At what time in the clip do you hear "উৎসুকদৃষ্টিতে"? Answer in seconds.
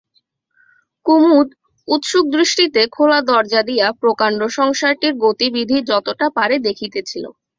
1.87-2.81